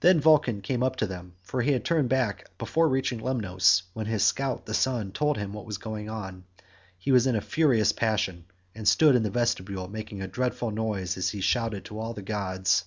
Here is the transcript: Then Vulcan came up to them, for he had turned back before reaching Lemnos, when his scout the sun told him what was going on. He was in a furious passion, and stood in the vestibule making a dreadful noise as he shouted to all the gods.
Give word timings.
Then 0.00 0.18
Vulcan 0.18 0.62
came 0.62 0.82
up 0.82 0.96
to 0.96 1.06
them, 1.06 1.34
for 1.42 1.62
he 1.62 1.70
had 1.70 1.84
turned 1.84 2.08
back 2.08 2.50
before 2.58 2.88
reaching 2.88 3.20
Lemnos, 3.20 3.84
when 3.92 4.06
his 4.06 4.24
scout 4.24 4.66
the 4.66 4.74
sun 4.74 5.12
told 5.12 5.38
him 5.38 5.52
what 5.52 5.64
was 5.64 5.78
going 5.78 6.10
on. 6.10 6.42
He 6.98 7.12
was 7.12 7.24
in 7.24 7.36
a 7.36 7.40
furious 7.40 7.92
passion, 7.92 8.46
and 8.74 8.88
stood 8.88 9.14
in 9.14 9.22
the 9.22 9.30
vestibule 9.30 9.86
making 9.86 10.22
a 10.22 10.26
dreadful 10.26 10.72
noise 10.72 11.16
as 11.16 11.28
he 11.30 11.40
shouted 11.40 11.84
to 11.84 12.00
all 12.00 12.14
the 12.14 12.20
gods. 12.22 12.84